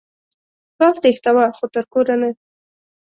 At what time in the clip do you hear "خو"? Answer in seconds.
1.57-1.65